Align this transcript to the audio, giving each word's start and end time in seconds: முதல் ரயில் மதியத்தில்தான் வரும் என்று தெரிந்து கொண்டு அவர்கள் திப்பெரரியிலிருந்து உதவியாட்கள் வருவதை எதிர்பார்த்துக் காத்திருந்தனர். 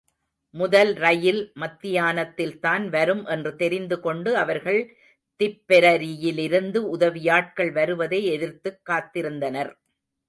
முதல் 0.53 0.93
ரயில் 0.93 1.51
மதியத்தில்தான் 1.59 2.87
வரும் 2.89 3.25
என்று 3.25 3.55
தெரிந்து 3.55 3.99
கொண்டு 3.99 4.37
அவர்கள் 4.37 4.97
திப்பெரரியிலிருந்து 5.39 6.77
உதவியாட்கள் 6.77 7.71
வருவதை 7.71 8.25
எதிர்பார்த்துக் 8.25 8.81
காத்திருந்தனர். 8.89 9.71